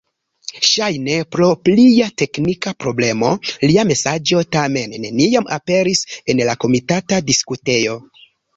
Ŝajne 0.67 1.17
pro 1.35 1.49
plia 1.67 2.07
teknika 2.21 2.73
problemo 2.87 3.29
lia 3.65 3.85
mesaĝo 3.91 4.43
tamen 4.57 4.97
neniam 5.07 5.49
aperis 5.61 6.05
en 6.35 6.45
la 6.51 6.59
komitata 6.67 7.25
diskutejo. 7.33 8.03